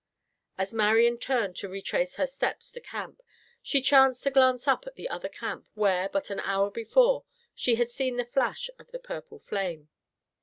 As 0.57 0.73
Marian 0.73 1.19
turned 1.19 1.55
to 1.57 1.69
retrace 1.69 2.15
her 2.15 2.25
steps 2.25 2.71
to 2.71 2.81
camp, 2.81 3.21
she 3.61 3.83
chanced 3.83 4.23
to 4.23 4.31
glance 4.31 4.67
up 4.67 4.87
at 4.87 4.95
the 4.95 5.07
other 5.07 5.29
camp 5.29 5.67
where, 5.75 6.09
but 6.09 6.31
an 6.31 6.39
hour 6.39 6.71
before, 6.71 7.23
she 7.53 7.75
had 7.75 7.91
seen 7.91 8.17
the 8.17 8.25
flash 8.25 8.67
of 8.79 8.89
the 8.89 8.97
purple 8.97 9.37
flame. 9.37 9.89